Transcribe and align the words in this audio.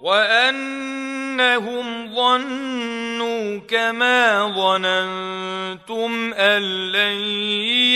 وأنهم 0.00 1.86
ظنوا 2.14 3.60
كما 3.68 4.46
ظننتم 4.56 6.34
أن 6.34 6.62
لن 6.92 7.20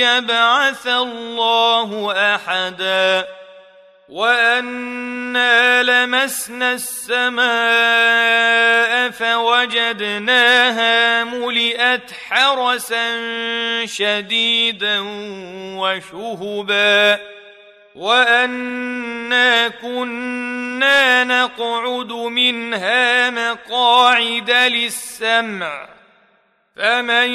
يبعث 0.04 0.86
الله 0.86 2.12
أحدا 2.34 3.26
وأنا 4.08 5.82
لمسنا 5.82 6.72
السماء 6.72 7.44
فوجدناها 9.10 10.44
ملئت 11.24 12.10
حرسا 12.28 13.06
شديدا 13.86 15.00
وشهبا 15.78 17.18
وأنا 17.94 19.68
كنا 19.68 20.53
نقعد 21.24 22.12
منها 22.12 23.30
مقاعد 23.30 24.50
للسمع. 24.50 25.88
فمن 26.76 27.30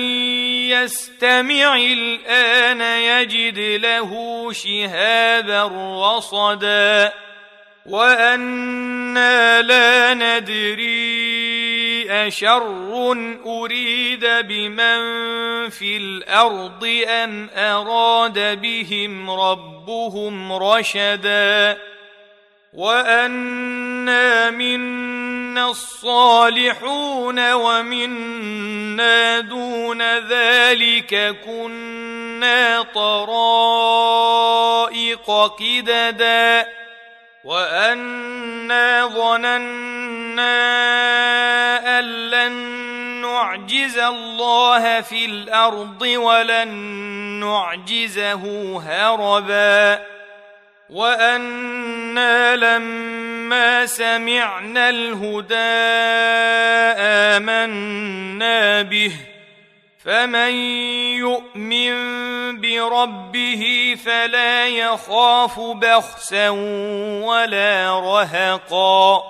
يستمع 0.70 1.76
الآن 1.76 2.82
يجد 2.82 3.60
له 3.60 4.12
شهابا 4.52 5.64
رصدا. 6.18 7.14
وأنا 7.86 9.62
لا 9.62 10.14
ندري 10.14 11.50
أشر 12.12 12.64
أريد 13.46 14.26
بمن 14.26 15.00
في 15.70 15.98
الأرض 15.98 17.04
أم 17.08 17.50
أراد 17.56 18.62
بهم 18.62 19.32
ربهم 19.32 20.54
رشدا. 20.54 21.89
وانا 22.74 24.50
منا 24.52 25.70
الصالحون 25.70 27.54
ومنا 27.54 29.40
دون 29.40 30.02
ذلك 30.20 31.36
كنا 31.46 32.82
طرائق 32.82 34.52
قددا 35.60 36.68
وانا 37.44 39.08
ظننا 39.08 40.50
ان 42.00 42.06
لن 42.30 42.52
نعجز 43.22 43.98
الله 43.98 45.02
في 45.02 45.26
الأرض 45.26 46.02
ولن 46.02 46.68
نعجزه 47.40 48.44
هربا 48.80 50.19
وأنا 50.90 52.56
لما 52.56 53.86
سمعنا 53.86 54.90
الهدى 54.90 55.56
امنا 57.38 58.82
به 58.82 59.12
فمن 60.06 60.52
يؤمن 61.20 61.92
بربه 62.62 63.96
فلا 64.06 64.68
يخاف 64.68 65.60
بخسا 65.60 66.50
ولا 67.24 68.00
رهقا 68.00 69.24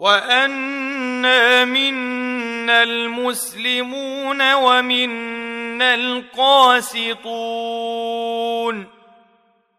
وانا 0.00 1.64
منا 1.64 2.82
المسلمون 2.82 4.54
ومنا 4.54 5.94
القاسطون 5.94 7.14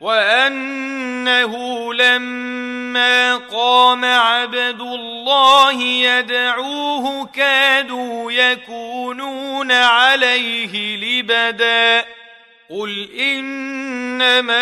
وأنه 0.00 1.54
لما 1.94 3.36
قام 3.36 4.04
عبد 4.04 4.80
الله 4.80 5.82
يدعوه 5.82 7.26
كادوا 7.26 8.32
يكونون 8.32 9.72
عليه 9.72 10.96
لبدا. 10.96 12.04
قل 12.70 13.08
إنما 13.20 14.58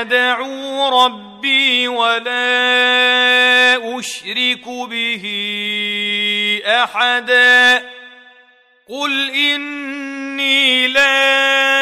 أدعو 0.00 1.04
ربي 1.04 1.88
ولا 1.88 2.38
أشرك 3.98 4.68
به 4.68 5.24
أحدا. 6.66 7.82
قل 8.88 9.30
إني 9.30 10.88
لا 10.88 11.81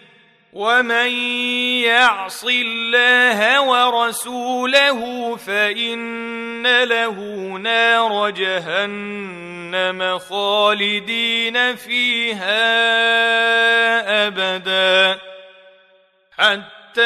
ومن 0.53 1.09
يعص 1.87 2.45
الله 2.49 3.61
ورسوله 3.61 5.35
فان 5.35 6.83
له 6.83 7.15
نار 7.57 8.29
جهنم 8.29 10.19
خالدين 10.19 11.75
فيها 11.75 12.67
ابدا 14.27 15.19
حتى 16.37 17.01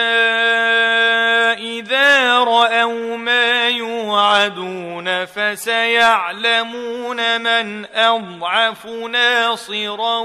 اذا 1.53 2.39
راوا 2.39 3.17
ما 3.17 3.44
يوعدون 4.45 5.25
فسيعلمون 5.25 7.41
من 7.41 7.85
أضعف 7.93 8.85
ناصرا 8.85 10.19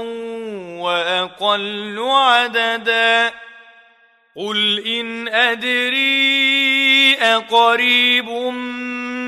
وأقل 0.81 1.99
عددا. 1.99 3.33
قل 4.35 4.83
إن 4.87 5.27
أدري 5.27 7.15
أقريب 7.15 8.29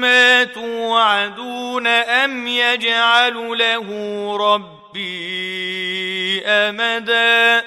ما 0.01 0.43
توعدون 0.43 1.87
أم 1.87 2.47
يجعل 2.47 3.57
له 3.57 3.87
ربي 4.37 6.45
أمدا. 6.45 7.63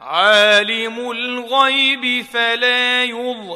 عالم 0.00 1.10
الغيب 1.10 2.24
فلا 2.24 3.04
يظهر 3.04 3.55